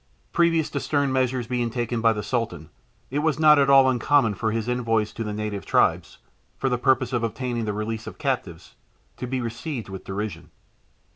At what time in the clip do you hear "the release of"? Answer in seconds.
7.65-8.17